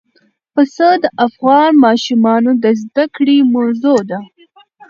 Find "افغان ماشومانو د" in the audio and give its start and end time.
1.25-2.65